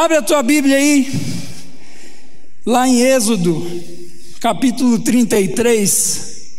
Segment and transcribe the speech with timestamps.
[0.00, 1.10] Abre a tua Bíblia aí,
[2.64, 3.66] lá em Êxodo,
[4.40, 6.52] capítulo 33.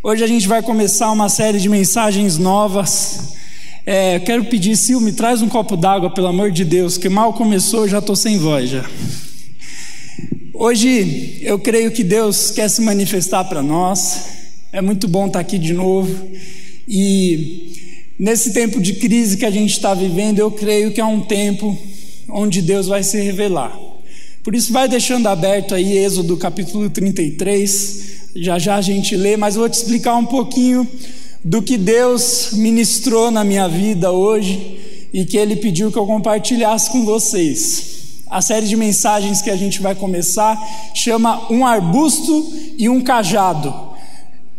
[0.00, 3.34] Hoje a gente vai começar uma série de mensagens novas.
[3.84, 7.32] É, quero pedir, Sil, me traz um copo d'água, pelo amor de Deus, que mal
[7.32, 8.88] começou, já estou sem voz já.
[10.54, 14.20] Hoje eu creio que Deus quer se manifestar para nós.
[14.72, 16.28] É muito bom estar aqui de novo.
[16.86, 17.72] E
[18.16, 21.76] nesse tempo de crise que a gente está vivendo, eu creio que é um tempo
[22.34, 23.78] onde Deus vai se revelar.
[24.42, 29.54] Por isso, vai deixando aberto aí Êxodo capítulo 33, já já a gente lê, mas
[29.54, 30.86] vou te explicar um pouquinho
[31.44, 36.90] do que Deus ministrou na minha vida hoje e que Ele pediu que eu compartilhasse
[36.90, 37.94] com vocês.
[38.28, 40.58] A série de mensagens que a gente vai começar
[40.92, 43.72] chama Um Arbusto e um Cajado.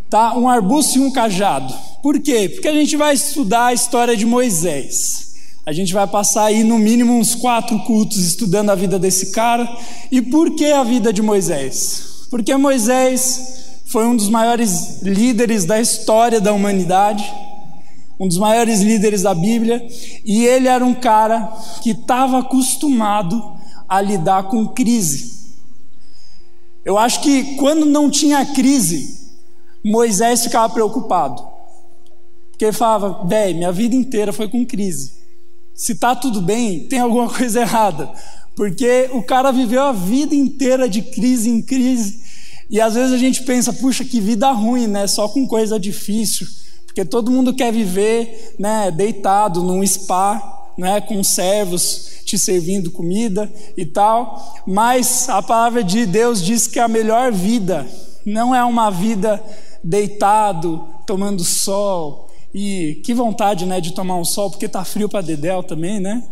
[0.10, 0.38] Tá?
[0.38, 1.74] Um arbusto e um cajado.
[2.02, 2.48] Por quê?
[2.48, 5.25] Porque a gente vai estudar a história de Moisés.
[5.66, 9.68] A gente vai passar aí no mínimo uns quatro cultos estudando a vida desse cara.
[10.12, 12.28] E por que a vida de Moisés?
[12.30, 17.24] Porque Moisés foi um dos maiores líderes da história da humanidade,
[18.20, 19.86] um dos maiores líderes da Bíblia,
[20.24, 23.56] e ele era um cara que estava acostumado
[23.90, 25.34] a lidar com crise.
[26.84, 29.32] Eu acho que quando não tinha crise,
[29.84, 31.44] Moisés ficava preocupado.
[32.52, 35.25] Porque ele falava, velho, minha vida inteira foi com crise.
[35.76, 38.10] Se está tudo bem, tem alguma coisa errada.
[38.56, 42.24] Porque o cara viveu a vida inteira de crise em crise.
[42.70, 45.06] E às vezes a gente pensa, puxa, que vida ruim, né?
[45.08, 46.48] Só com coisa difícil.
[46.86, 53.52] Porque todo mundo quer viver né, deitado num spa, né, com servos te servindo comida
[53.78, 54.64] e tal.
[54.66, 57.86] Mas a palavra de Deus diz que a melhor vida
[58.26, 59.42] não é uma vida
[59.84, 62.25] deitado, tomando sol,
[62.58, 66.24] e que vontade, né, de tomar um sol, porque tá frio para dedéu também, né?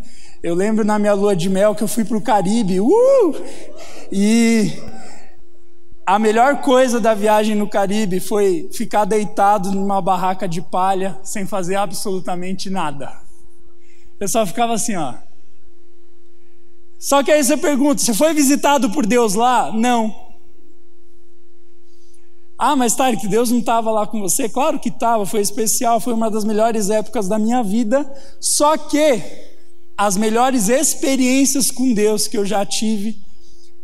[0.42, 3.36] Eu lembro na minha lua de mel que eu fui para o Caribe, uh!
[4.10, 4.72] E
[6.06, 11.45] a melhor coisa da viagem no Caribe foi ficar deitado numa barraca de palha sem
[11.45, 13.12] fazer absolutamente nada.
[14.17, 15.16] Eu só ficava assim, ó.
[16.98, 19.73] Só que aí você pergunta: você foi visitado por Deus lá?
[19.73, 20.23] Não.
[22.66, 24.48] Ah, mas Tarek, Deus não estava lá com você?
[24.48, 28.10] Claro que estava, foi especial, foi uma das melhores épocas da minha vida.
[28.40, 29.22] Só que
[29.98, 33.22] as melhores experiências com Deus que eu já tive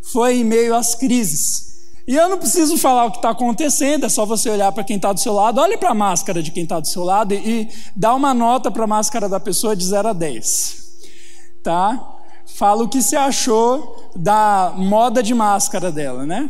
[0.01, 1.89] foi em meio às crises.
[2.07, 4.95] E eu não preciso falar o que está acontecendo, é só você olhar para quem
[4.95, 7.35] está do seu lado, olhe para a máscara de quem está do seu lado e,
[7.35, 11.01] e dá uma nota para a máscara da pessoa de 0 a 10.
[11.61, 12.15] Tá?
[12.45, 16.49] Fala o que você achou da moda de máscara dela, né?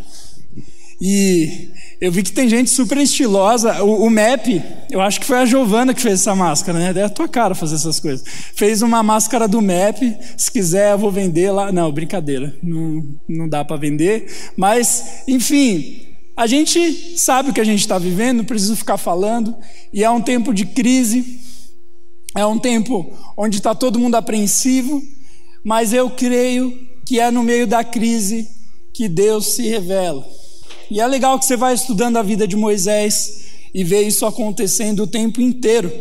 [1.02, 1.70] E
[2.02, 3.84] eu vi que tem gente super estilosa.
[3.84, 7.00] O, o MEP, eu acho que foi a Giovana que fez essa máscara, né?
[7.00, 8.26] É a tua cara fazer essas coisas.
[8.54, 10.18] Fez uma máscara do MEP.
[10.38, 11.72] Se quiser, eu vou vender lá.
[11.72, 12.56] Não, brincadeira.
[12.62, 14.28] Não, não dá para vender.
[14.58, 16.02] Mas, enfim,
[16.36, 19.56] a gente sabe o que a gente está vivendo, não preciso ficar falando.
[19.94, 21.40] E é um tempo de crise.
[22.36, 25.02] É um tempo onde está todo mundo apreensivo.
[25.64, 28.48] Mas eu creio que é no meio da crise
[28.94, 30.39] que Deus se revela.
[30.90, 35.04] E é legal que você vai estudando a vida de Moisés e vê isso acontecendo
[35.04, 35.92] o tempo inteiro.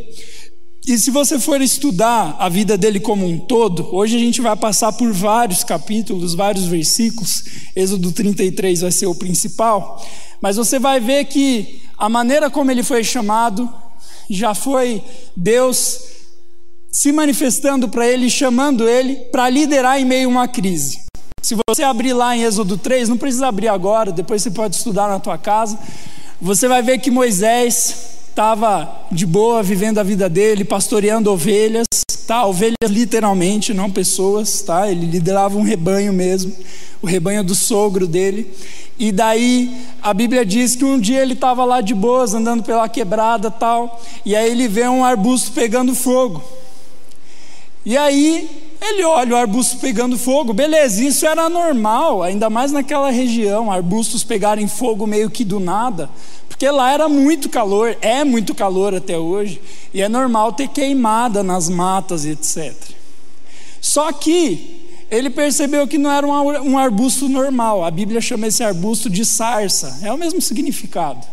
[0.86, 4.56] E se você for estudar a vida dele como um todo, hoje a gente vai
[4.56, 7.44] passar por vários capítulos, vários versículos,
[7.76, 10.02] Êxodo 33 vai ser o principal,
[10.40, 13.68] mas você vai ver que a maneira como ele foi chamado
[14.30, 15.02] já foi
[15.36, 16.00] Deus
[16.90, 21.07] se manifestando para ele, chamando ele para liderar em meio a uma crise.
[21.48, 25.08] Se você abrir lá em Êxodo 3, não precisa abrir agora, depois você pode estudar
[25.08, 25.78] na tua casa.
[26.38, 27.94] Você vai ver que Moisés
[28.28, 31.86] estava de boa, vivendo a vida dele, pastoreando ovelhas,
[32.26, 32.44] tá?
[32.44, 34.90] Ovelhas literalmente, não pessoas, tá?
[34.90, 36.52] Ele liderava um rebanho mesmo,
[37.00, 38.54] o rebanho do sogro dele.
[38.98, 42.90] E daí a Bíblia diz que um dia ele estava lá de boas, andando pela
[42.90, 46.44] quebrada, tal, e aí ele vê um arbusto pegando fogo.
[47.86, 53.10] E aí ele olha o arbusto pegando fogo, beleza, isso era normal, ainda mais naquela
[53.10, 56.08] região, arbustos pegarem fogo meio que do nada,
[56.48, 59.60] porque lá era muito calor, é muito calor até hoje,
[59.92, 62.74] e é normal ter queimada nas matas e etc.
[63.80, 69.10] Só que ele percebeu que não era um arbusto normal, a Bíblia chama esse arbusto
[69.10, 71.26] de sarça, é o mesmo significado.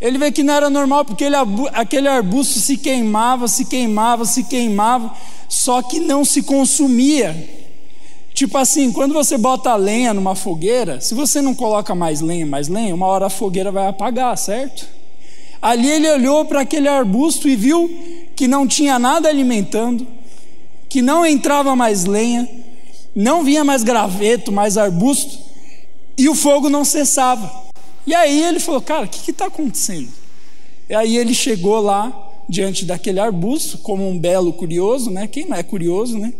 [0.00, 1.36] Ele vê que não era normal porque ele,
[1.72, 5.14] aquele arbusto se queimava, se queimava, se queimava,
[5.48, 7.64] só que não se consumia.
[8.34, 12.66] Tipo assim, quando você bota lenha numa fogueira, se você não coloca mais lenha, mais
[12.68, 14.86] lenha, uma hora a fogueira vai apagar, certo?
[15.62, 17.88] Ali ele olhou para aquele arbusto e viu
[18.34, 20.06] que não tinha nada alimentando,
[20.88, 22.48] que não entrava mais lenha,
[23.14, 25.38] não vinha mais graveto, mais arbusto,
[26.18, 27.50] e o fogo não cessava.
[28.06, 30.08] E aí ele falou: Cara, o que está acontecendo?
[30.88, 35.26] E aí ele chegou lá diante daquele arbusto, como um belo curioso, né?
[35.26, 36.32] Quem não é curioso, né?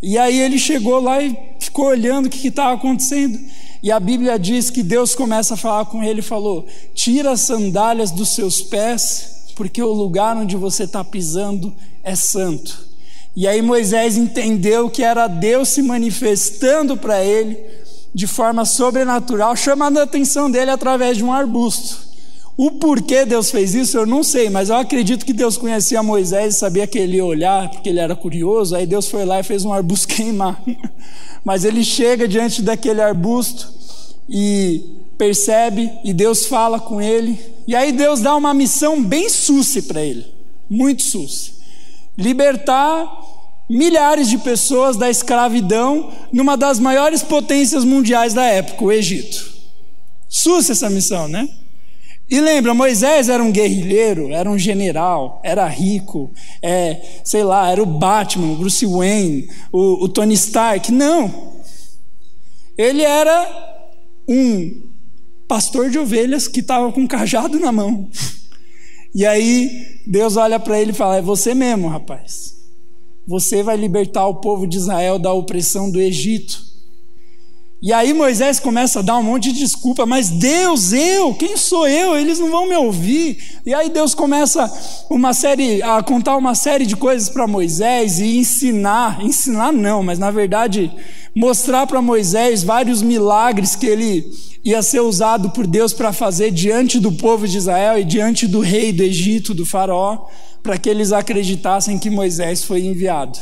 [0.00, 3.38] E aí ele chegou lá e ficou olhando o que estava acontecendo.
[3.82, 7.40] E a Bíblia diz que Deus começa a falar com ele e falou: Tira as
[7.40, 11.74] sandálias dos seus pés, porque o lugar onde você está pisando
[12.04, 12.86] é santo.
[13.34, 17.56] E aí Moisés entendeu que era Deus se manifestando para ele
[18.18, 21.98] de forma sobrenatural, chamando a atenção dele através de um arbusto.
[22.56, 26.56] O porquê Deus fez isso eu não sei, mas eu acredito que Deus conhecia Moisés
[26.56, 28.74] e sabia que ele ia olhar, porque ele era curioso.
[28.74, 30.60] Aí Deus foi lá e fez um arbusto queimar.
[31.44, 33.72] Mas ele chega diante daquele arbusto
[34.28, 34.82] e
[35.16, 37.38] percebe, e Deus fala com ele.
[37.68, 40.26] E aí Deus dá uma missão bem suce para ele,
[40.68, 41.52] muito suce:
[42.16, 43.06] libertar
[43.68, 49.52] milhares de pessoas da escravidão numa das maiores potências mundiais da época, o Egito.
[50.28, 51.48] Suce essa missão, né?
[52.30, 56.30] E lembra, Moisés era um guerrilheiro, era um general, era rico,
[56.62, 60.92] é, sei lá, era o Batman, o Bruce Wayne, o, o Tony Stark.
[60.92, 61.56] Não.
[62.76, 63.78] Ele era
[64.28, 64.88] um
[65.48, 68.08] pastor de ovelhas que estava com um cajado na mão.
[69.14, 72.57] E aí Deus olha para ele e fala: É você mesmo, rapaz.
[73.28, 76.66] Você vai libertar o povo de Israel da opressão do Egito.
[77.82, 81.86] E aí Moisés começa a dar um monte de desculpa, mas Deus, eu, quem sou
[81.86, 82.16] eu?
[82.16, 83.36] Eles não vão me ouvir.
[83.66, 84.66] E aí Deus começa
[85.10, 90.18] uma série a contar uma série de coisas para Moisés e ensinar, ensinar não, mas
[90.18, 90.90] na verdade
[91.36, 94.24] mostrar para Moisés vários milagres que ele
[94.64, 98.60] ia ser usado por Deus para fazer diante do povo de Israel e diante do
[98.60, 100.26] rei do Egito, do faraó,
[100.68, 103.38] para que eles acreditassem que Moisés foi enviado.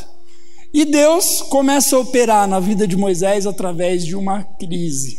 [0.72, 5.18] E Deus começa a operar na vida de Moisés através de uma crise.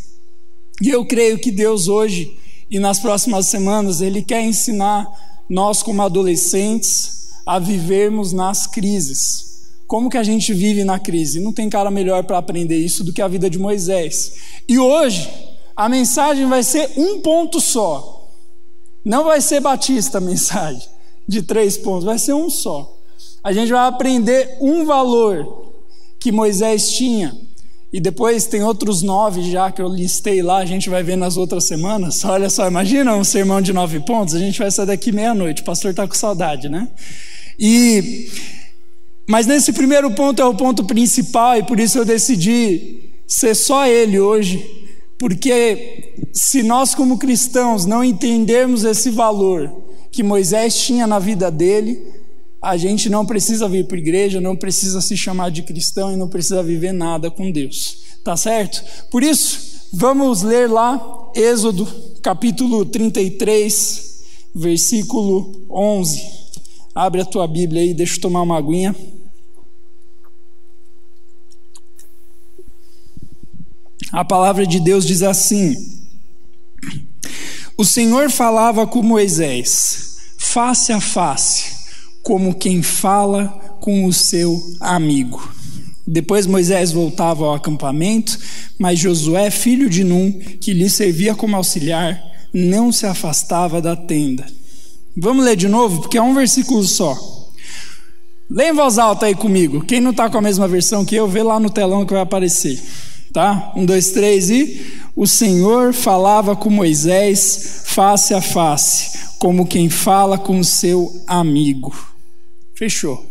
[0.82, 2.40] E eu creio que Deus hoje
[2.72, 5.06] e nas próximas semanas, Ele quer ensinar
[5.50, 9.68] nós, como adolescentes, a vivermos nas crises.
[9.86, 11.42] Como que a gente vive na crise?
[11.42, 14.32] Não tem cara melhor para aprender isso do que a vida de Moisés.
[14.66, 15.30] E hoje,
[15.76, 18.32] a mensagem vai ser um ponto só.
[19.04, 20.88] Não vai ser batista a mensagem,
[21.28, 22.98] de três pontos, vai ser um só
[23.48, 25.72] a gente vai aprender um valor
[26.20, 27.34] que Moisés tinha.
[27.94, 31.38] E depois tem outros nove já que eu listei lá, a gente vai ver nas
[31.38, 32.26] outras semanas.
[32.26, 35.66] Olha só, imagina um sermão de nove pontos, a gente vai sair daqui meia-noite, o
[35.66, 36.90] pastor está com saudade, né?
[37.58, 38.30] E,
[39.30, 43.88] mas nesse primeiro ponto é o ponto principal, e por isso eu decidi ser só
[43.88, 44.62] ele hoje,
[45.18, 52.02] porque se nós, como cristãos, não entendermos esse valor que Moisés tinha na vida dele,
[52.60, 56.16] a gente não precisa vir para a igreja, não precisa se chamar de cristão e
[56.16, 58.00] não precisa viver nada com Deus.
[58.24, 58.84] Tá certo?
[59.12, 61.86] Por isso, vamos ler lá Êxodo
[62.24, 64.24] capítulo 33,
[64.56, 66.20] versículo 11.
[66.96, 68.96] Abre a tua Bíblia aí, deixa eu tomar uma aguinha.
[74.12, 75.76] A palavra de Deus diz assim:
[77.78, 80.07] O Senhor falava com Moisés,
[80.38, 81.78] face a face
[82.28, 83.48] como quem fala
[83.80, 85.50] com o seu amigo.
[86.06, 88.38] Depois Moisés voltava ao acampamento,
[88.78, 92.22] mas Josué, filho de Num, que lhe servia como auxiliar,
[92.54, 94.46] não se afastava da tenda.
[95.16, 97.18] Vamos ler de novo, porque é um versículo só.
[98.50, 99.86] Lê em voz alta aí comigo.
[99.86, 102.22] Quem não está com a mesma versão que eu, vê lá no telão que vai
[102.22, 102.82] aparecer.
[103.34, 103.72] Tá?
[103.76, 104.86] Um, dois, três e.
[105.16, 111.96] O Senhor falava com Moisés face a face, como quem fala com seu amigo.
[112.74, 113.26] Fechou.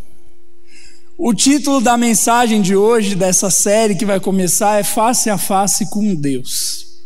[1.19, 5.89] O título da mensagem de hoje, dessa série que vai começar, é Face a Face
[5.89, 7.01] com Deus.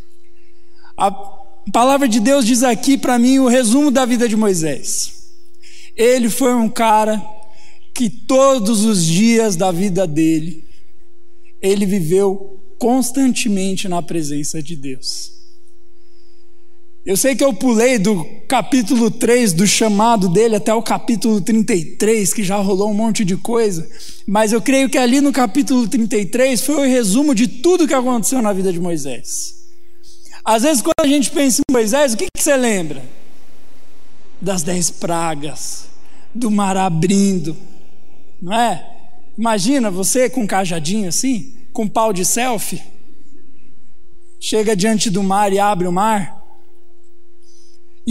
[0.96, 1.10] A
[1.72, 5.12] palavra de Deus diz aqui para mim o resumo da vida de Moisés.
[5.96, 7.22] Ele foi um cara
[7.94, 10.64] que todos os dias da vida dele,
[11.62, 15.39] ele viveu constantemente na presença de Deus.
[17.04, 22.34] Eu sei que eu pulei do capítulo 3 do chamado dele até o capítulo 33,
[22.34, 23.88] que já rolou um monte de coisa,
[24.26, 28.42] mas eu creio que ali no capítulo 33 foi o resumo de tudo que aconteceu
[28.42, 29.54] na vida de Moisés.
[30.44, 33.02] Às vezes, quando a gente pensa em Moisés, o que, que você lembra?
[34.38, 35.86] Das dez pragas,
[36.34, 37.56] do mar abrindo,
[38.42, 38.86] não é?
[39.38, 42.82] Imagina você com um cajadinho assim, com um pau de selfie,
[44.38, 46.39] chega diante do mar e abre o mar.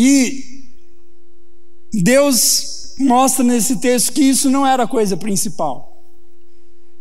[0.01, 0.63] E
[1.91, 6.05] Deus mostra nesse texto que isso não era a coisa principal.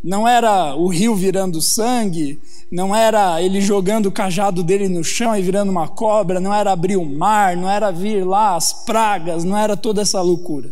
[0.03, 2.39] não era o rio virando sangue,
[2.69, 6.73] não era ele jogando o cajado dele no chão e virando uma cobra, não era
[6.73, 10.69] abrir o mar, não era vir lá as pragas, não era toda essa loucura.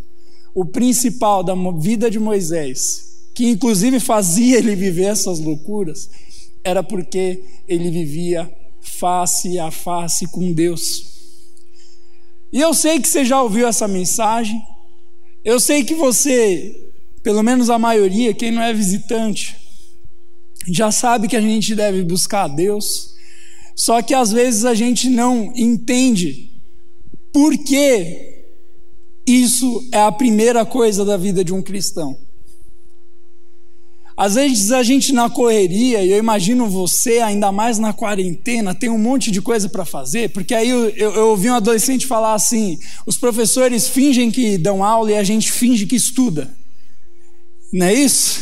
[0.53, 6.09] O principal da vida de Moisés, que inclusive fazia ele viver essas loucuras,
[6.61, 11.16] era porque ele vivia face a face com Deus.
[12.51, 14.61] E eu sei que você já ouviu essa mensagem,
[15.43, 16.87] eu sei que você
[17.27, 19.53] pelo menos a maioria, quem não é visitante,
[20.65, 23.15] já sabe que a gente deve buscar a Deus,
[23.75, 26.49] só que às vezes a gente não entende
[27.33, 28.45] por que
[29.27, 32.17] isso é a primeira coisa da vida de um cristão.
[34.17, 38.89] Às vezes a gente na correria, e eu imagino você, ainda mais na quarentena, tem
[38.89, 42.33] um monte de coisa para fazer, porque aí eu, eu, eu, ouvi um adolescente falar
[42.33, 46.51] assim: os professores fingem que dão aula e a gente finge que estuda.
[47.71, 48.41] Não é isso?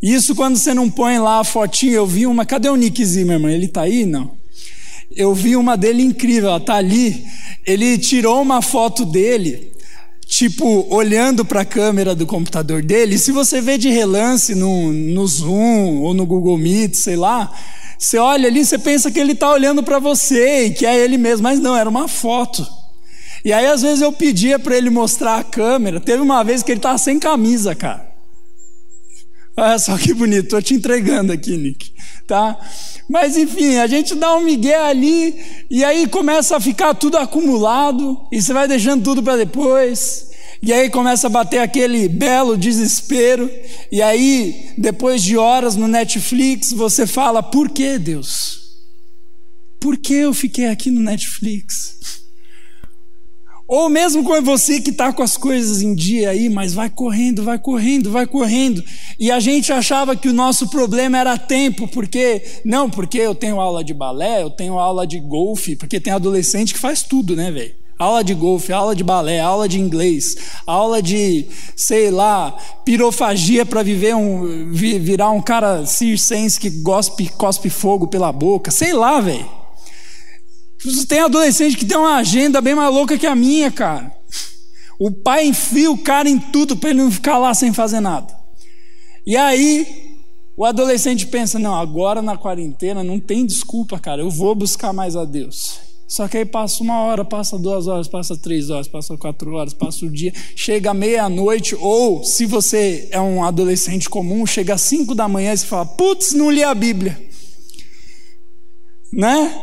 [0.00, 3.52] Isso quando você não põe lá a fotinha, eu vi uma, cadê o Nick Zimmerman?
[3.52, 4.06] Ele tá aí?
[4.06, 4.38] Não.
[5.10, 7.24] Eu vi uma dele incrível, ela tá ali.
[7.66, 9.72] Ele tirou uma foto dele,
[10.40, 13.18] tipo, olhando para a câmera do computador dele.
[13.18, 17.52] Se você vê de relance no, no Zoom ou no Google Meet, sei lá,
[17.98, 21.18] você olha ali, você pensa que ele está olhando para você e que é ele
[21.18, 22.66] mesmo, mas não, era uma foto.
[23.44, 26.00] E aí às vezes eu pedia para ele mostrar a câmera.
[26.00, 28.08] Teve uma vez que ele estava sem camisa, cara.
[29.58, 31.92] Olha só que bonito, estou te entregando aqui, Nick.
[32.26, 32.58] Tá?
[33.06, 38.18] Mas enfim, a gente dá um migué ali e aí começa a ficar tudo acumulado
[38.32, 40.29] e você vai deixando tudo para depois.
[40.62, 43.50] E aí começa a bater aquele belo desespero.
[43.90, 48.60] E aí, depois de horas no Netflix, você fala: Por que Deus?
[49.80, 51.98] Por que eu fiquei aqui no Netflix?
[53.66, 57.44] Ou mesmo com você que está com as coisas em dia aí, mas vai correndo,
[57.44, 58.82] vai correndo, vai correndo.
[59.16, 63.60] E a gente achava que o nosso problema era tempo, porque, não, porque eu tenho
[63.60, 67.52] aula de balé, eu tenho aula de golfe, porque tem adolescente que faz tudo, né,
[67.52, 67.79] velho?
[68.00, 70.34] Aula de golfe, aula de balé, aula de inglês,
[70.66, 71.44] aula de,
[71.76, 72.50] sei lá,
[72.82, 78.94] pirofagia para viver um, virar um cara circense que gospe, cospe fogo pela boca, sei
[78.94, 79.46] lá, velho.
[81.06, 84.10] Tem adolescente que tem uma agenda bem mais louca que a minha, cara.
[84.98, 88.34] O pai enfia o cara em tudo para ele não ficar lá sem fazer nada.
[89.26, 90.16] E aí,
[90.56, 95.16] o adolescente pensa: não, agora na quarentena não tem desculpa, cara, eu vou buscar mais
[95.16, 95.89] a Deus.
[96.10, 99.72] Só que aí passa uma hora, passa duas horas, passa três horas, passa quatro horas,
[99.72, 105.14] passa o dia, chega meia-noite, ou se você é um adolescente comum, chega às cinco
[105.14, 107.16] da manhã e você fala: putz, não li a Bíblia.
[109.12, 109.54] Né?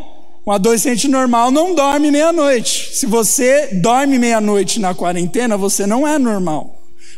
[0.45, 2.95] Um adolescente normal não dorme meia-noite.
[2.95, 6.76] Se você dorme meia-noite na quarentena, você não é normal.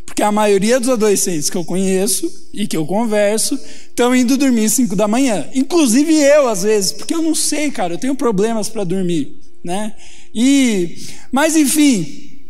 [0.09, 4.65] Porque a maioria dos adolescentes que eu conheço e que eu converso estão indo dormir
[4.65, 5.47] às 5 da manhã.
[5.53, 9.37] Inclusive eu, às vezes, porque eu não sei, cara, eu tenho problemas para dormir.
[9.63, 9.93] Né?
[10.33, 10.97] E,
[11.31, 12.41] mas enfim,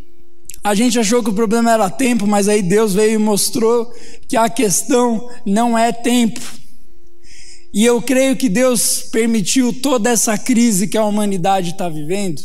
[0.64, 3.94] a gente achou que o problema era tempo, mas aí Deus veio e mostrou
[4.26, 6.40] que a questão não é tempo.
[7.74, 12.42] E eu creio que Deus permitiu toda essa crise que a humanidade está vivendo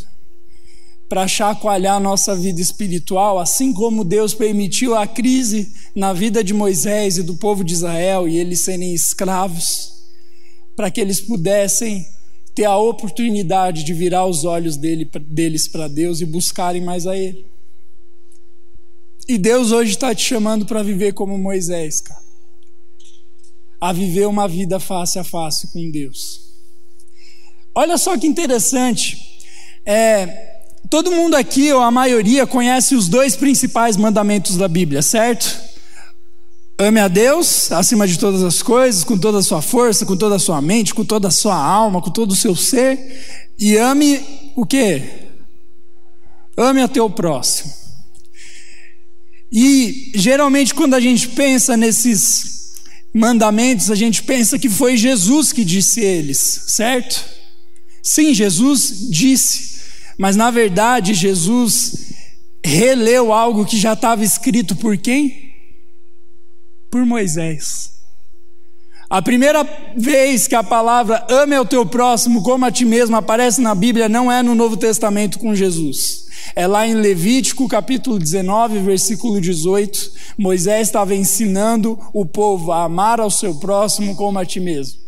[1.08, 6.54] para chacoalhar a nossa vida espiritual, assim como Deus permitiu a crise na vida de
[6.54, 9.92] Moisés e do povo de Israel e eles serem escravos,
[10.74, 12.04] para que eles pudessem
[12.54, 17.16] ter a oportunidade de virar os olhos dele, deles para Deus e buscarem mais a
[17.16, 17.46] Ele.
[19.28, 22.24] E Deus hoje está te chamando para viver como Moisés, cara
[23.84, 26.40] a viver uma vida face a face com Deus.
[27.74, 29.38] Olha só que interessante.
[29.84, 30.53] É,
[30.90, 35.58] todo mundo aqui, ou a maioria, conhece os dois principais mandamentos da Bíblia, certo?
[36.78, 40.36] Ame a Deus acima de todas as coisas, com toda a sua força, com toda
[40.36, 43.44] a sua mente, com toda a sua alma, com todo o seu ser.
[43.58, 44.20] E ame
[44.56, 45.28] o quê?
[46.56, 47.72] Ame a teu próximo.
[49.52, 52.74] E geralmente quando a gente pensa nesses
[53.14, 57.24] mandamentos, a gente pensa que foi Jesus que disse eles, certo?
[58.02, 59.73] Sim, Jesus disse,
[60.18, 62.12] mas na verdade Jesus
[62.64, 65.52] releu algo que já estava escrito por quem?
[66.90, 67.92] Por Moisés.
[69.10, 69.64] A primeira
[69.96, 74.08] vez que a palavra ame ao teu próximo como a ti mesmo aparece na Bíblia
[74.08, 76.24] não é no Novo Testamento com Jesus.
[76.56, 80.10] É lá em Levítico capítulo 19, versículo 18.
[80.38, 85.03] Moisés estava ensinando o povo a amar ao seu próximo como a ti mesmo.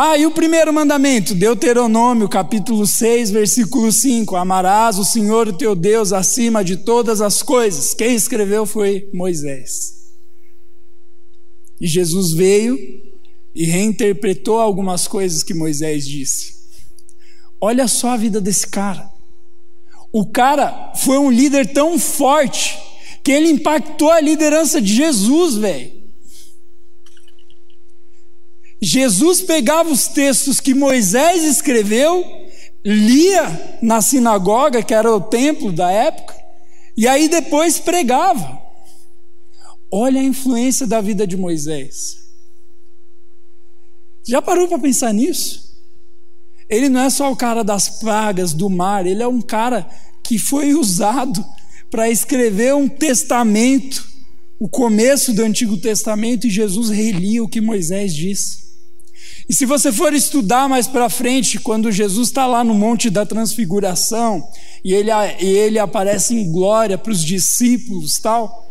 [0.00, 5.74] Ah, e o primeiro mandamento, Deuteronômio capítulo 6, versículo 5: Amarás o Senhor o teu
[5.74, 7.94] Deus acima de todas as coisas.
[7.94, 10.12] Quem escreveu foi Moisés.
[11.80, 12.78] E Jesus veio
[13.52, 16.54] e reinterpretou algumas coisas que Moisés disse.
[17.60, 19.10] Olha só a vida desse cara.
[20.12, 22.78] O cara foi um líder tão forte
[23.24, 25.97] que ele impactou a liderança de Jesus, velho.
[28.80, 32.24] Jesus pegava os textos que Moisés escreveu,
[32.84, 36.34] lia na sinagoga, que era o templo da época,
[36.96, 38.60] e aí depois pregava.
[39.90, 42.18] Olha a influência da vida de Moisés.
[44.26, 45.76] Já parou para pensar nisso?
[46.68, 49.88] Ele não é só o cara das pragas do mar, ele é um cara
[50.22, 51.44] que foi usado
[51.90, 54.06] para escrever um testamento,
[54.60, 58.67] o começo do Antigo Testamento, e Jesus relia o que Moisés disse.
[59.48, 63.24] E se você for estudar mais para frente, quando Jesus está lá no Monte da
[63.24, 64.46] Transfiguração
[64.84, 68.66] e ele, ele aparece em glória para os discípulos, tal,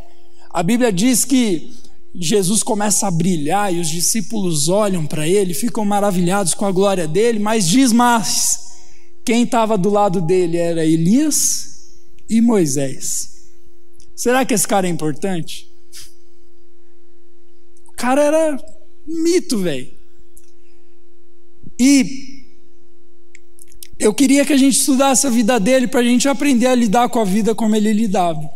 [0.51, 1.74] a Bíblia diz que
[2.13, 7.07] Jesus começa a brilhar e os discípulos olham para ele, ficam maravilhados com a glória
[7.07, 8.60] dele, mas diz mais:
[9.25, 11.96] quem estava do lado dele era Elias
[12.29, 13.50] e Moisés.
[14.15, 15.67] Será que esse cara é importante?
[17.88, 18.57] O cara era
[19.05, 19.97] mito, velho.
[21.79, 22.46] E
[24.00, 27.10] eu queria que a gente estudasse a vida dele para a gente aprender a lidar
[27.10, 28.48] com a vida como ele lidava.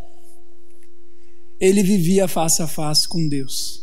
[1.60, 3.82] Ele vivia face a face com Deus.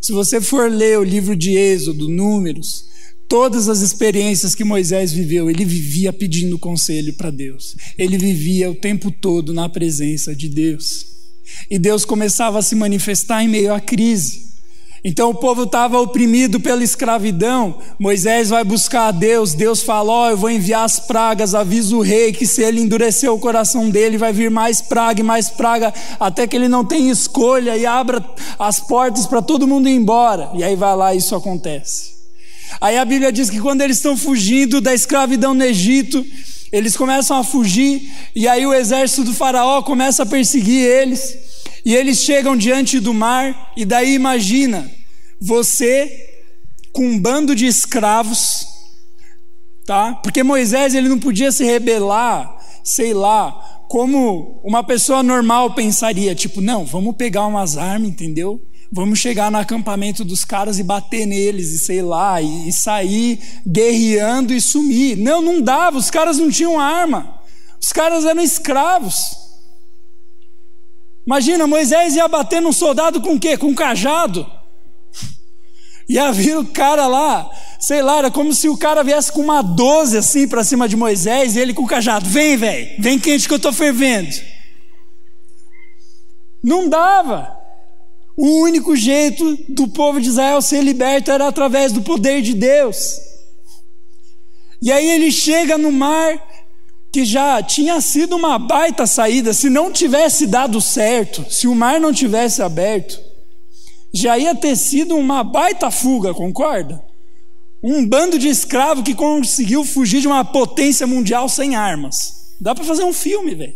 [0.00, 2.86] Se você for ler o livro de Êxodo, Números,
[3.28, 7.74] todas as experiências que Moisés viveu, ele vivia pedindo conselho para Deus.
[7.96, 11.06] Ele vivia o tempo todo na presença de Deus.
[11.70, 14.51] E Deus começava a se manifestar em meio à crise.
[15.04, 17.76] Então o povo estava oprimido pela escravidão.
[17.98, 19.52] Moisés vai buscar a Deus.
[19.52, 21.54] Deus fala: Ó, oh, eu vou enviar as pragas.
[21.54, 25.24] Avisa o rei que se ele endurecer o coração dele, vai vir mais praga e
[25.24, 28.24] mais praga, até que ele não tenha escolha e abra
[28.58, 30.50] as portas para todo mundo ir embora.
[30.54, 32.12] E aí vai lá e isso acontece.
[32.80, 36.24] Aí a Bíblia diz que quando eles estão fugindo da escravidão no Egito,
[36.72, 41.51] eles começam a fugir, e aí o exército do Faraó começa a perseguir eles.
[41.84, 44.90] E eles chegam diante do mar, e daí imagina,
[45.40, 46.30] você
[46.92, 48.66] com um bando de escravos,
[49.84, 50.14] tá?
[50.22, 56.60] Porque Moisés ele não podia se rebelar, sei lá, como uma pessoa normal pensaria, tipo,
[56.60, 58.60] não, vamos pegar umas armas, entendeu?
[58.94, 63.40] Vamos chegar no acampamento dos caras e bater neles, e sei lá, e, e sair
[63.66, 65.16] guerreando e sumir.
[65.16, 67.40] Não, não dava, os caras não tinham arma.
[67.80, 69.41] Os caras eram escravos.
[71.26, 73.56] Imagina, Moisés ia bater num soldado com o quê?
[73.56, 74.46] Com um cajado.
[76.08, 79.62] Ia vir o cara lá, sei lá, era como se o cara viesse com uma
[79.62, 83.46] 12 assim para cima de Moisés e ele com o cajado: vem, velho, vem quente
[83.46, 84.30] que eu estou fervendo.
[86.62, 87.56] Não dava.
[88.36, 93.20] O único jeito do povo de Israel ser liberto era através do poder de Deus.
[94.80, 96.40] E aí ele chega no mar,
[97.12, 102.00] que já tinha sido uma baita saída, se não tivesse dado certo, se o mar
[102.00, 103.20] não tivesse aberto,
[104.14, 107.02] já ia ter sido uma baita fuga, concorda?
[107.82, 112.54] Um bando de escravos que conseguiu fugir de uma potência mundial sem armas.
[112.58, 113.74] Dá para fazer um filme, velho.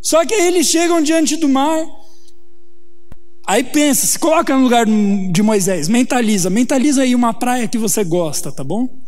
[0.00, 1.84] Só que aí eles chegam diante do mar.
[3.46, 8.04] Aí pensa, se coloca no lugar de Moisés, mentaliza, mentaliza aí uma praia que você
[8.04, 9.03] gosta, tá bom?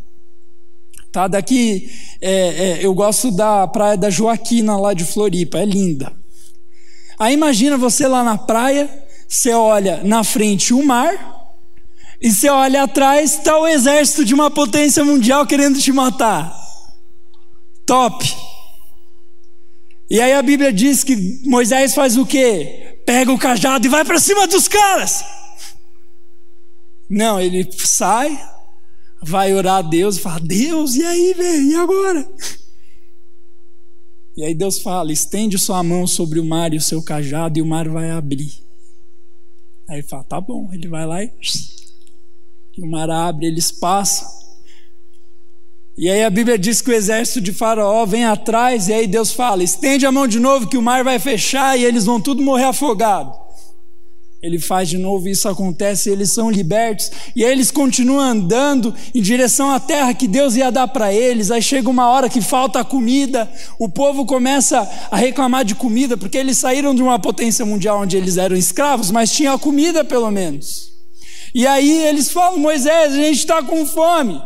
[1.12, 1.29] Tá?
[1.29, 1.90] Daqui
[2.21, 6.12] é, é, eu gosto da praia da Joaquina lá de Floripa, é linda.
[7.19, 8.88] Aí imagina você lá na praia,
[9.27, 11.37] você olha na frente o mar,
[12.21, 16.55] e você olha atrás, está o exército de uma potência mundial querendo te matar.
[17.85, 18.25] Top!
[20.09, 23.01] E aí a Bíblia diz que Moisés faz o quê?
[23.05, 25.25] Pega o cajado e vai para cima dos caras.
[27.09, 28.38] Não, ele sai,
[29.22, 32.29] vai orar a Deus e fala: Deus, e aí, velho, e agora?
[34.37, 37.62] E aí Deus fala: estende sua mão sobre o mar e o seu cajado, e
[37.62, 38.52] o mar vai abrir.
[39.88, 40.68] Aí ele fala: tá bom.
[40.72, 41.33] Ele vai lá e,
[42.76, 44.29] e o mar abre, eles passam.
[45.96, 49.33] E aí a Bíblia diz que o exército de Faraó vem atrás, e aí Deus
[49.33, 52.42] fala: estende a mão de novo, que o mar vai fechar e eles vão tudo
[52.42, 53.45] morrer afogados.
[54.46, 59.20] Ele faz de novo, isso acontece, eles são libertos, e aí eles continuam andando em
[59.20, 61.50] direção à terra que Deus ia dar para eles.
[61.50, 66.38] Aí chega uma hora que falta comida, o povo começa a reclamar de comida, porque
[66.38, 70.92] eles saíram de uma potência mundial onde eles eram escravos, mas tinha comida pelo menos.
[71.52, 74.40] E aí eles falam: Moisés, a gente está com fome.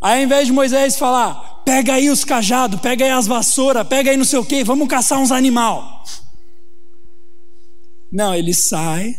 [0.00, 4.12] Aí ao invés de Moisés falar, pega aí os cajados, pega aí as vassouras, pega
[4.12, 6.04] aí não sei o que, vamos caçar uns animal.
[8.16, 9.14] Não, ele sai,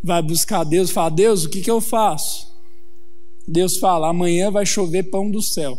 [0.00, 2.46] vai buscar Deus fala: Deus, o que, que eu faço?
[3.48, 5.76] Deus fala: amanhã vai chover pão do céu.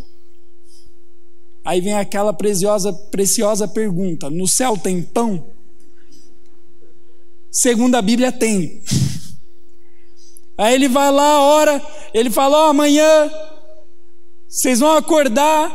[1.64, 5.46] Aí vem aquela preciosa, preciosa pergunta: no céu tem pão?
[7.50, 8.82] Segundo a Bíblia, tem.
[10.58, 13.32] Aí ele vai lá, ora, ele fala: oh, amanhã
[14.46, 15.74] vocês vão acordar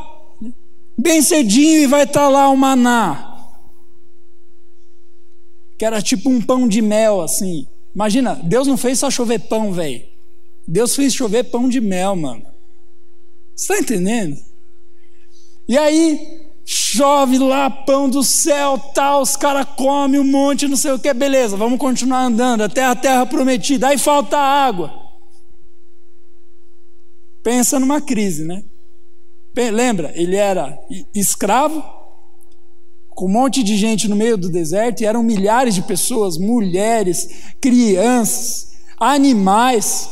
[0.96, 3.29] bem cedinho e vai estar lá o maná.
[5.80, 7.66] Que era tipo um pão de mel, assim.
[7.96, 10.04] Imagina, Deus não fez só chover pão, velho.
[10.68, 12.46] Deus fez chover pão de mel, mano.
[13.56, 14.38] Você está entendendo?
[15.68, 20.92] E aí, chove lá, pão do céu, tal, os caras comem um monte, não sei
[20.92, 23.88] o que, beleza, vamos continuar andando até a terra prometida.
[23.88, 24.94] Aí falta água.
[27.42, 28.64] Pensa numa crise, né?
[29.74, 30.78] Lembra, ele era
[31.14, 31.84] escravo,
[33.20, 37.52] com um monte de gente no meio do deserto, e eram milhares de pessoas, mulheres,
[37.60, 40.10] crianças, animais.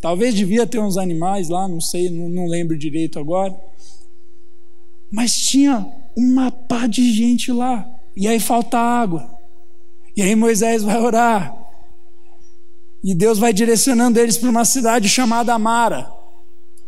[0.00, 3.54] Talvez devia ter uns animais lá, não sei, não, não lembro direito agora.
[5.12, 9.28] Mas tinha uma pá de gente lá, e aí falta água.
[10.16, 11.54] E aí Moisés vai orar.
[13.04, 16.10] E Deus vai direcionando eles para uma cidade chamada Mara.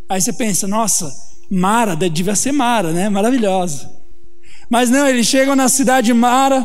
[0.09, 1.15] Aí você pensa, nossa,
[1.51, 3.11] Mara, devia ser Mara, né?
[3.11, 4.00] Maravilhosa.
[4.71, 6.65] Mas não, eles chegam na cidade de Mara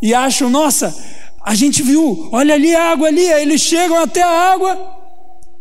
[0.00, 0.96] e acham, nossa,
[1.44, 3.24] a gente viu, olha ali a água ali.
[3.24, 5.00] Eles chegam até a água.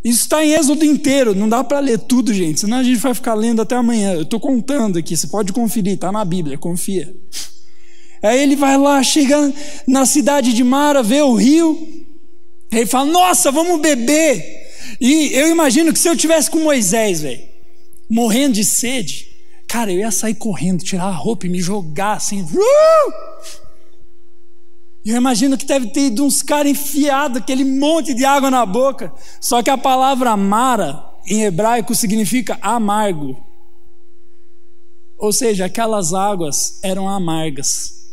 [0.03, 3.13] Isso está em Êxodo inteiro, não dá para ler tudo, gente, senão a gente vai
[3.13, 4.13] ficar lendo até amanhã.
[4.13, 7.13] Eu estou contando aqui, você pode conferir, está na Bíblia, confia.
[8.23, 9.53] Aí ele vai lá, chega
[9.87, 11.87] na cidade de Mara, vê o rio,
[12.71, 14.61] ele fala: Nossa, vamos beber.
[14.99, 17.41] E eu imagino que se eu tivesse com Moisés, velho,
[18.09, 19.30] morrendo de sede,
[19.71, 22.41] cara, eu ia sair correndo, tirar a roupa e me jogar assim.
[22.41, 23.13] Uh!
[25.05, 29.13] Eu imagino que deve ter ido uns caras enfiados, aquele monte de água na boca.
[29.39, 33.41] Só que a palavra mara, em hebraico, significa amargo.
[35.17, 38.11] Ou seja, aquelas águas eram amargas.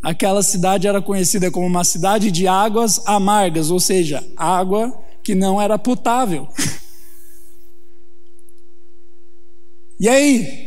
[0.00, 5.60] Aquela cidade era conhecida como uma cidade de águas amargas, ou seja, água que não
[5.60, 6.46] era potável.
[9.98, 10.65] E aí,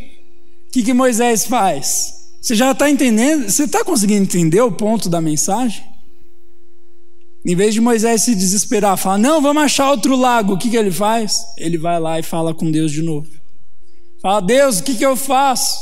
[0.69, 2.13] o que, que Moisés faz?
[2.39, 3.49] Você já está entendendo?
[3.49, 5.83] Você está conseguindo entender o ponto da mensagem?
[7.43, 10.77] Em vez de Moisés se desesperar, falar, não, vamos achar outro lago, o que, que
[10.77, 11.37] ele faz?
[11.57, 13.27] Ele vai lá e fala com Deus de novo.
[14.21, 15.79] Fala, Deus, o que, que eu faço?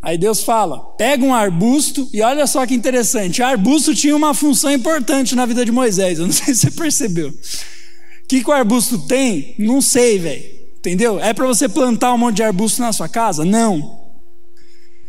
[0.00, 4.70] Aí Deus fala: pega um arbusto, e olha só que interessante: arbusto tinha uma função
[4.70, 7.30] importante na vida de Moisés, eu não sei se você percebeu.
[7.30, 9.56] O que, que o arbusto tem?
[9.58, 10.57] Não sei, velho.
[10.78, 11.18] Entendeu?
[11.20, 13.44] É para você plantar um monte de arbusto na sua casa?
[13.44, 13.98] Não.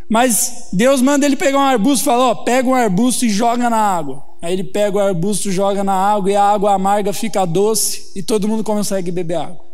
[0.09, 3.69] Mas Deus manda ele pegar um arbusto e fala: ó, pega um arbusto e joga
[3.69, 4.23] na água.
[4.41, 8.23] Aí ele pega o arbusto, joga na água e a água amarga fica doce e
[8.23, 9.69] todo mundo consegue beber água.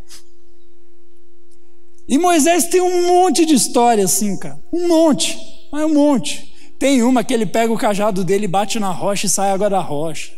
[2.08, 4.60] E Moisés tem um monte de história assim, cara.
[4.74, 5.38] Um monte.
[5.72, 6.54] Mas um monte.
[6.78, 9.80] Tem uma que ele pega o cajado dele, bate na rocha e sai água da
[9.80, 10.32] rocha.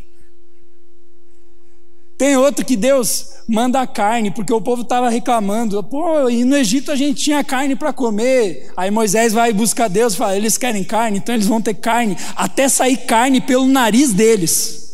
[2.18, 5.84] Tem outro que Deus manda carne, porque o povo estava reclamando.
[5.84, 8.72] Pô, e no Egito a gente tinha carne para comer.
[8.76, 12.18] Aí Moisés vai buscar Deus e fala: eles querem carne, então eles vão ter carne,
[12.36, 14.88] até sair carne pelo nariz deles.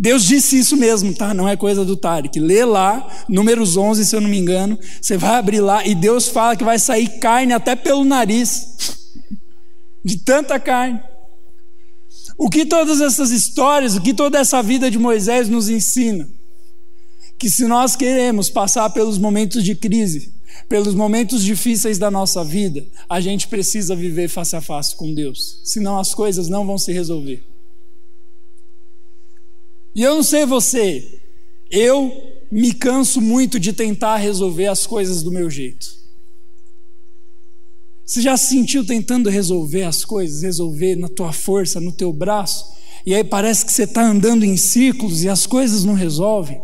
[0.00, 1.34] Deus disse isso mesmo, tá?
[1.34, 2.38] Não é coisa do Tarek.
[2.38, 4.78] Lê lá, números 11, se eu não me engano.
[5.00, 8.76] Você vai abrir lá e Deus fala que vai sair carne até pelo nariz.
[10.04, 11.00] De tanta carne.
[12.38, 16.28] O que todas essas histórias, o que toda essa vida de Moisés nos ensina?
[17.36, 20.32] Que se nós queremos passar pelos momentos de crise,
[20.68, 25.60] pelos momentos difíceis da nossa vida, a gente precisa viver face a face com Deus,
[25.64, 27.42] senão as coisas não vão se resolver.
[29.92, 31.20] E eu não sei você,
[31.68, 32.12] eu
[32.52, 35.98] me canso muito de tentar resolver as coisas do meu jeito.
[38.08, 42.64] Você já se sentiu tentando resolver as coisas, resolver na tua força, no teu braço,
[43.04, 46.58] e aí parece que você está andando em círculos e as coisas não resolvem?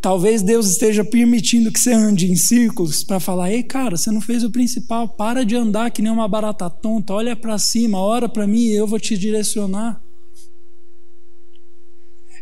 [0.00, 4.20] Talvez Deus esteja permitindo que você ande em círculos para falar: ei, cara, você não
[4.20, 8.28] fez o principal, para de andar que nem uma barata tonta, olha para cima, ora
[8.28, 10.00] para mim e eu vou te direcionar.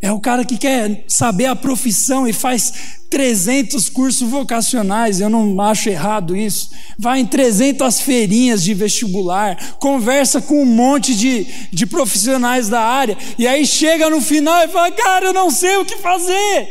[0.04, 5.60] É o cara que quer saber a profissão e faz 300 cursos vocacionais, eu não
[5.60, 6.70] acho errado isso.
[6.98, 13.16] Vai em 300 feirinhas de vestibular, conversa com um monte de, de profissionais da área,
[13.38, 16.68] e aí chega no final e fala: Cara, eu não sei o que fazer.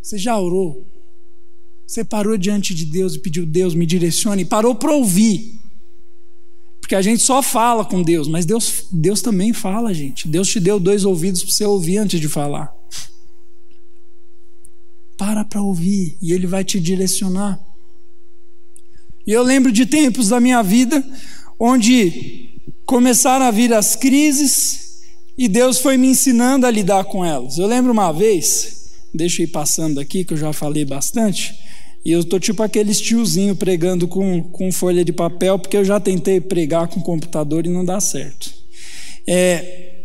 [0.00, 0.86] Você já orou?
[1.86, 5.60] Você parou diante de Deus e pediu: Deus, me direcione, e parou para ouvir.
[6.90, 10.26] Porque a gente só fala com Deus, mas Deus, Deus também fala, gente.
[10.26, 12.74] Deus te deu dois ouvidos para você ouvir antes de falar.
[15.16, 17.60] Para para ouvir e Ele vai te direcionar.
[19.24, 21.00] E eu lembro de tempos da minha vida
[21.60, 25.02] onde começaram a vir as crises
[25.38, 27.56] e Deus foi me ensinando a lidar com elas.
[27.56, 31.54] Eu lembro uma vez, deixa eu ir passando aqui, que eu já falei bastante,
[32.04, 36.00] e eu estou tipo aquele tiozinho pregando com, com folha de papel, porque eu já
[36.00, 38.50] tentei pregar com computador e não dá certo.
[39.26, 39.96] É,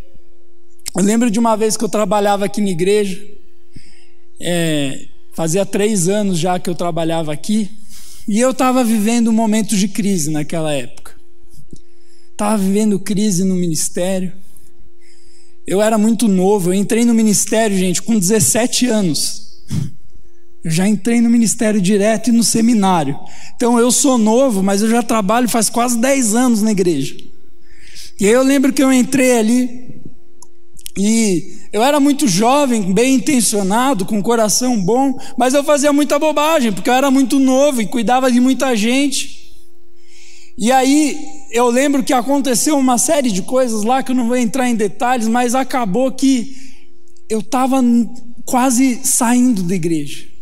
[0.96, 3.22] eu lembro de uma vez que eu trabalhava aqui na igreja,
[4.40, 7.70] é, fazia três anos já que eu trabalhava aqui,
[8.28, 11.14] e eu estava vivendo um momento de crise naquela época.
[12.32, 14.34] Estava vivendo crise no ministério.
[15.66, 19.64] Eu era muito novo, eu entrei no ministério, gente, com 17 anos.
[20.66, 23.16] Eu já entrei no ministério direto e no seminário.
[23.56, 27.16] Então eu sou novo, mas eu já trabalho faz quase 10 anos na igreja.
[28.20, 30.02] E aí eu lembro que eu entrei ali
[30.98, 36.18] e eu era muito jovem, bem intencionado, com um coração bom, mas eu fazia muita
[36.18, 39.54] bobagem, porque eu era muito novo e cuidava de muita gente.
[40.58, 41.16] E aí
[41.52, 44.74] eu lembro que aconteceu uma série de coisas lá que eu não vou entrar em
[44.76, 46.58] detalhes, mas acabou que
[47.30, 47.84] eu estava
[48.46, 50.34] quase saindo da igreja.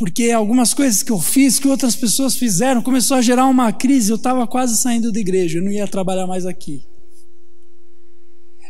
[0.00, 4.10] Porque algumas coisas que eu fiz, que outras pessoas fizeram, começou a gerar uma crise,
[4.10, 6.82] eu estava quase saindo da igreja, eu não ia trabalhar mais aqui.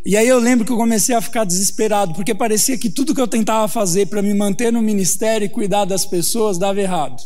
[0.05, 3.21] E aí eu lembro que eu comecei a ficar desesperado, porque parecia que tudo que
[3.21, 7.23] eu tentava fazer para me manter no ministério e cuidar das pessoas dava errado.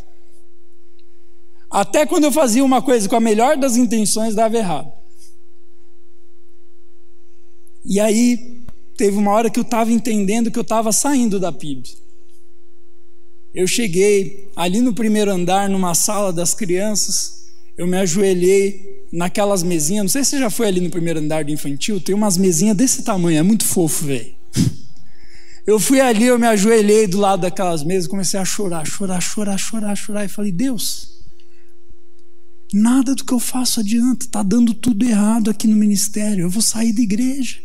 [1.70, 4.92] Até quando eu fazia uma coisa com a melhor das intenções, dava errado.
[7.86, 8.60] E aí
[8.98, 12.03] teve uma hora que eu estava entendendo que eu estava saindo da PIB.
[13.54, 17.44] Eu cheguei ali no primeiro andar, numa sala das crianças,
[17.78, 20.02] eu me ajoelhei naquelas mesinhas.
[20.02, 22.76] Não sei se você já foi ali no primeiro andar do infantil, tem umas mesinhas
[22.76, 24.34] desse tamanho, é muito fofo, velho.
[25.66, 29.56] Eu fui ali, eu me ajoelhei do lado daquelas mesas, comecei a chorar, chorar, chorar,
[29.56, 31.22] chorar, chorar, e falei: Deus,
[32.70, 36.60] nada do que eu faço adianta, está dando tudo errado aqui no ministério, eu vou
[36.60, 37.60] sair da igreja.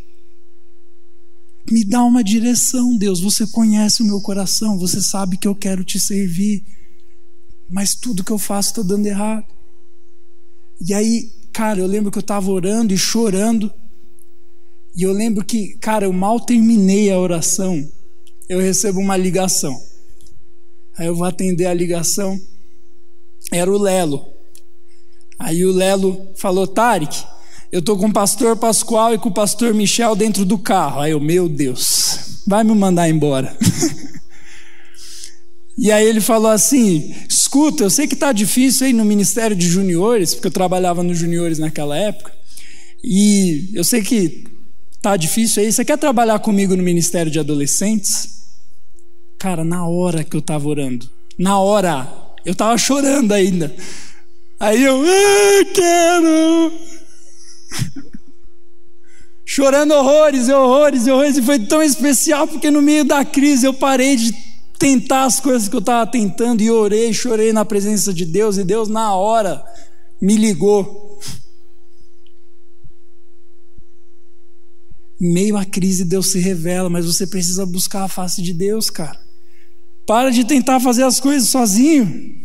[1.71, 3.21] Me dá uma direção, Deus.
[3.21, 6.63] Você conhece o meu coração, você sabe que eu quero te servir,
[7.69, 9.45] mas tudo que eu faço está dando errado.
[10.81, 13.69] E aí Cara, eu lembro que eu estava orando e chorando.
[14.95, 17.85] E eu lembro que, cara, eu mal terminei a oração,
[18.47, 19.77] eu recebo uma ligação.
[20.97, 22.39] Aí eu vou atender a ligação.
[23.51, 24.25] Era o Lelo.
[25.37, 27.25] Aí o Lelo falou: Tarek,
[27.71, 31.01] eu tô com o pastor Pascoal e com o pastor Michel dentro do carro.
[31.01, 33.55] Aí eu, meu Deus, vai me mandar embora.
[35.77, 39.67] e aí ele falou assim: escuta, eu sei que está difícil aí no Ministério de
[39.67, 42.33] Juniores, porque eu trabalhava nos Juniores naquela época,
[43.03, 44.45] e eu sei que
[44.95, 45.71] está difícil aí.
[45.71, 48.39] Você quer trabalhar comigo no Ministério de Adolescentes?
[49.37, 52.11] Cara, na hora que eu estava orando, na hora,
[52.43, 53.73] eu estava chorando ainda.
[54.59, 56.98] Aí eu, ah, quero.
[59.45, 63.65] Chorando horrores e horrores e horrores, e foi tão especial porque no meio da crise
[63.65, 64.31] eu parei de
[64.77, 68.63] tentar as coisas que eu estava tentando e orei, chorei na presença de Deus e
[68.63, 69.63] Deus na hora
[70.21, 71.19] me ligou.
[75.19, 79.19] Meio à crise Deus se revela, mas você precisa buscar a face de Deus, cara.
[80.05, 82.41] Para de tentar fazer as coisas sozinho.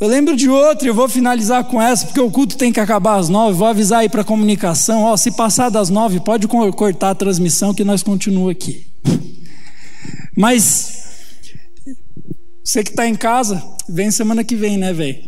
[0.00, 3.18] Eu lembro de outra, eu vou finalizar com essa, porque o culto tem que acabar
[3.18, 3.58] às nove.
[3.58, 7.74] Vou avisar aí para a comunicação: ó, se passar das nove, pode cortar a transmissão
[7.74, 8.86] que nós continuamos aqui.
[10.34, 11.02] Mas
[12.64, 15.22] você que está em casa, vem semana que vem, né, velho?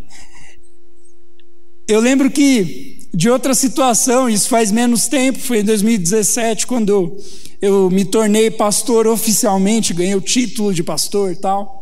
[1.87, 7.16] Eu lembro que de outra situação, isso faz menos tempo, foi em 2017, quando eu,
[7.61, 11.82] eu me tornei pastor oficialmente, ganhei o título de pastor e tal.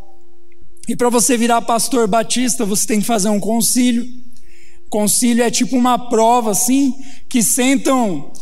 [0.90, 4.05] E para você virar pastor batista, você tem que fazer um concílio.
[4.88, 6.92] Concílio é tipo uma prova assim,
[7.29, 8.33] que sentam,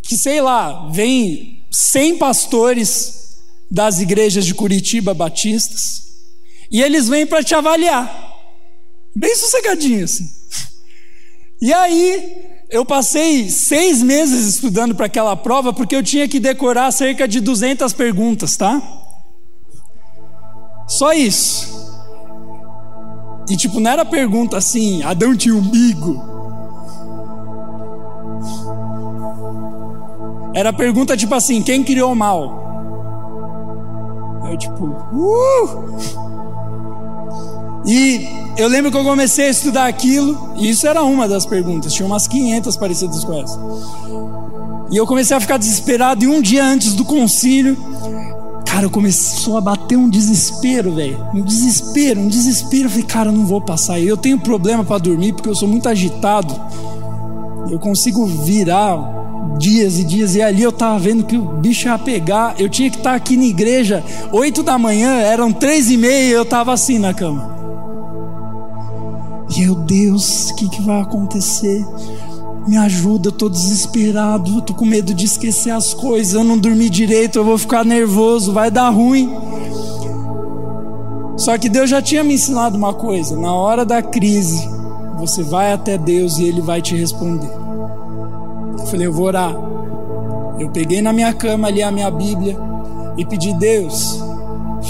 [0.00, 6.04] que sei lá, vem 100 pastores das igrejas de Curitiba batistas
[6.70, 8.08] e eles vêm para te avaliar.
[9.12, 10.30] Bem sossegadinho assim.
[11.60, 12.36] E aí,
[12.70, 17.40] eu passei seis meses estudando para aquela prova, porque eu tinha que decorar cerca de
[17.40, 19.03] 200 perguntas, tá?
[20.86, 21.74] Só isso.
[23.48, 26.22] E tipo, não era pergunta assim, Adão tinha umbigo.
[30.54, 32.62] Era pergunta tipo assim, quem criou o mal?
[34.50, 35.94] Eu tipo, uh!
[37.86, 41.92] E eu lembro que eu comecei a estudar aquilo, e isso era uma das perguntas,
[41.92, 43.58] tinha umas 500 parecidas com essa.
[44.90, 47.76] E eu comecei a ficar desesperado, e um dia antes do concílio,
[48.74, 51.24] cara, começou a bater um desespero, velho.
[51.32, 52.86] Um desespero, um desespero.
[52.86, 54.00] Eu falei, cara, eu não vou passar.
[54.00, 56.52] Eu tenho problema para dormir porque eu sou muito agitado.
[57.70, 58.98] Eu consigo virar
[59.60, 62.56] dias e dias, e ali eu tava vendo que o bicho ia pegar.
[62.58, 66.44] Eu tinha que estar aqui na igreja, oito da manhã, eram três e meia, eu
[66.44, 67.54] tava assim na cama.
[69.56, 71.86] E eu, Deus, o que, que vai acontecer?
[72.66, 76.58] Me ajuda, eu tô desesperado, eu tô com medo de esquecer as coisas, eu não
[76.58, 79.30] dormi direito, eu vou ficar nervoso, vai dar ruim.
[81.36, 84.66] Só que Deus já tinha me ensinado uma coisa: na hora da crise,
[85.18, 87.50] você vai até Deus e Ele vai te responder.
[88.78, 89.54] Eu falei, eu vou orar.
[90.58, 92.56] Eu peguei na minha cama ali a minha Bíblia
[93.18, 94.22] e pedi, Deus,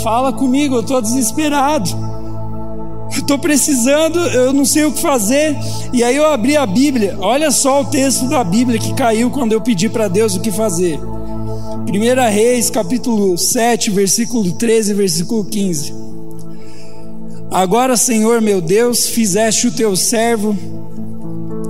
[0.02, 2.13] fala comigo, eu estou desesperado.
[3.24, 5.56] Estou precisando, eu não sei o que fazer.
[5.94, 7.16] E aí eu abri a Bíblia.
[7.18, 10.52] Olha só o texto da Bíblia que caiu quando eu pedi para Deus o que
[10.52, 11.00] fazer.
[11.00, 15.94] 1 Reis, capítulo 7, versículo 13 e versículo 15.
[17.50, 20.54] Agora, Senhor meu Deus, fizeste o teu servo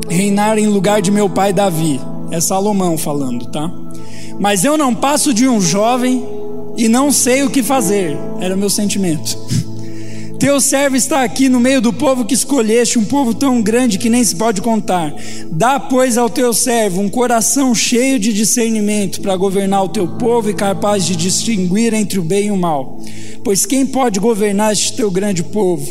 [0.08, 2.00] reinar em lugar de meu pai Davi.
[2.32, 3.70] É Salomão falando, tá?
[4.40, 6.26] Mas eu não passo de um jovem
[6.76, 8.18] e não sei o que fazer.
[8.40, 9.38] Era o meu sentimento.
[10.44, 14.10] Teu servo está aqui no meio do povo que escolheste, um povo tão grande que
[14.10, 15.10] nem se pode contar.
[15.50, 20.50] Dá, pois, ao teu servo um coração cheio de discernimento para governar o teu povo
[20.50, 23.00] e capaz de distinguir entre o bem e o mal.
[23.42, 25.90] Pois quem pode governar este teu grande povo?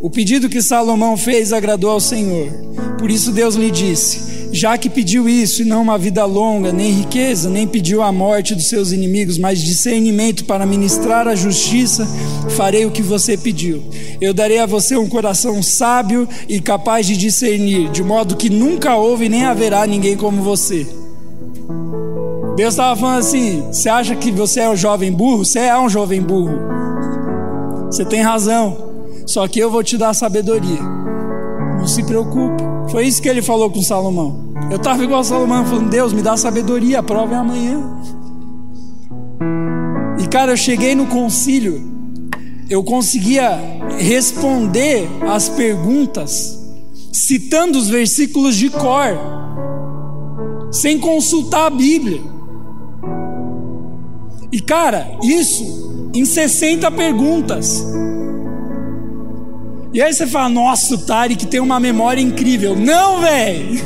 [0.00, 2.52] O pedido que Salomão fez agradou ao Senhor.
[3.00, 6.92] Por isso Deus lhe disse: Já que pediu isso e não uma vida longa, nem
[6.92, 12.06] riqueza, nem pediu a morte dos seus inimigos, mas discernimento para ministrar a justiça,
[12.50, 13.82] farei o que você pediu.
[14.20, 18.94] Eu darei a você um coração sábio e capaz de discernir, de modo que nunca
[18.94, 20.86] houve nem haverá ninguém como você.
[22.54, 25.44] Deus estava falando assim: você acha que você é um jovem burro?
[25.44, 26.58] Você é um jovem burro.
[27.86, 28.92] Você tem razão.
[29.26, 30.82] Só que eu vou te dar sabedoria.
[31.78, 32.71] Não se preocupe.
[32.92, 34.52] Foi isso que ele falou com Salomão.
[34.70, 37.80] Eu estava igual Salomão, falando: Deus, me dá sabedoria, a prova é amanhã.
[40.18, 41.82] E cara, eu cheguei no concílio,
[42.68, 43.58] eu conseguia
[43.98, 46.60] responder as perguntas
[47.10, 49.18] citando os versículos de cor,
[50.70, 52.20] sem consultar a Bíblia.
[54.52, 57.86] E cara, isso em 60 perguntas.
[59.92, 62.74] E aí você fala, nossa, o Tarek tem uma memória incrível.
[62.74, 63.82] Não, velho!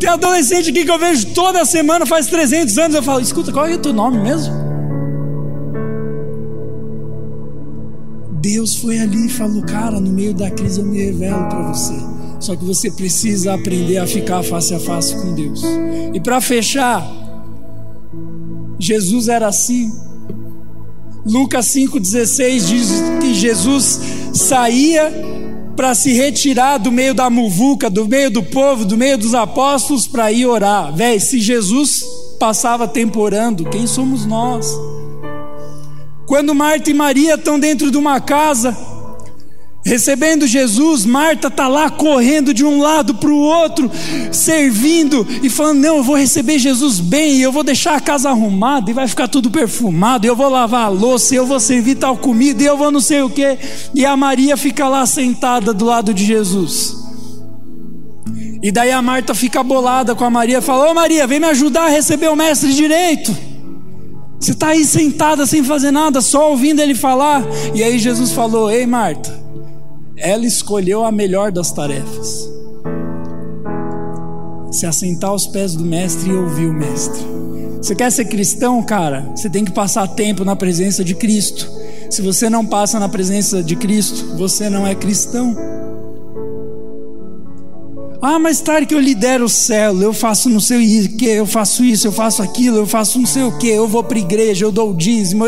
[0.00, 2.96] Tem adolescente aqui que eu vejo toda semana, faz 300 anos.
[2.96, 4.54] Eu falo, escuta, qual é o teu nome mesmo?
[8.40, 11.94] Deus foi ali e falou, cara, no meio da crise eu me revelo para você.
[12.40, 15.62] Só que você precisa aprender a ficar face a face com Deus.
[16.12, 17.06] E para fechar,
[18.78, 19.90] Jesus era assim.
[21.24, 23.98] Lucas 5,16 diz que Jesus
[24.34, 25.33] saía
[25.76, 30.06] para se retirar do meio da muvuca, do meio do povo, do meio dos apóstolos
[30.06, 30.94] para ir orar.
[30.94, 32.04] Véi, se Jesus
[32.38, 34.66] passava tempo orando, quem somos nós?
[36.26, 38.76] Quando Marta e Maria estão dentro de uma casa,
[39.84, 43.90] recebendo Jesus, Marta está lá correndo de um lado para o outro,
[44.32, 48.90] servindo e falando: Não, eu vou receber Jesus bem, eu vou deixar a casa arrumada
[48.90, 52.62] e vai ficar tudo perfumado, eu vou lavar a louça, eu vou servir tal comida,
[52.62, 53.58] eu vou não sei o que.
[53.94, 57.04] E a Maria fica lá sentada do lado de Jesus.
[58.62, 61.84] E daí a Marta fica bolada com a Maria, fala: Ô Maria, vem me ajudar
[61.84, 63.36] a receber o mestre direito.
[64.40, 67.44] Você está aí sentada sem fazer nada, só ouvindo ele falar.
[67.74, 69.43] E aí Jesus falou: Ei Marta,
[70.16, 72.48] ela escolheu a melhor das tarefas.
[74.70, 77.22] Se assentar aos pés do mestre e ouvir o mestre.
[77.80, 79.30] Você quer ser cristão, cara?
[79.34, 81.70] Você tem que passar tempo na presença de Cristo.
[82.10, 85.54] Se você não passa na presença de Cristo, você não é cristão.
[88.22, 91.44] Ah, mas tarde que eu lidero o céu, eu faço não sei o que, eu
[91.44, 94.64] faço isso, eu faço aquilo, eu faço não sei o que, eu vou para igreja,
[94.64, 95.44] eu dou o dízimo.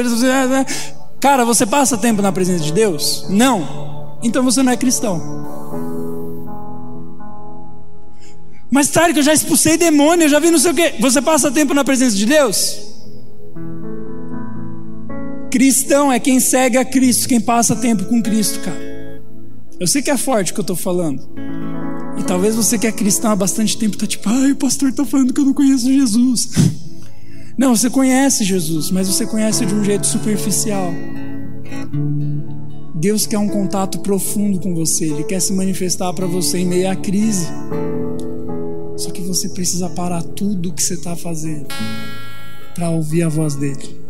[1.18, 3.24] Cara, você passa tempo na presença de Deus?
[3.30, 3.86] Não
[4.22, 5.20] então você não é cristão.
[8.70, 10.94] Mas tarde que eu já expulsei demônio, eu já vi não sei o que.
[11.00, 12.76] Você passa tempo na presença de Deus?
[15.50, 19.22] Cristão é quem segue a Cristo, quem passa tempo com Cristo, cara.
[19.78, 21.22] Eu sei que é forte o que eu estou falando.
[22.18, 25.04] E talvez você que é cristão há bastante tempo está tipo, ai, o pastor está
[25.04, 26.50] falando que eu não conheço Jesus.
[27.58, 30.92] Não, você conhece Jesus, mas você conhece de um jeito superficial.
[32.99, 36.90] Deus quer um contato profundo com você, Ele quer se manifestar para você em meio
[36.90, 37.47] à crise.
[38.97, 41.68] Só que você precisa parar tudo o que você está fazendo
[42.74, 44.05] para ouvir a voz dele.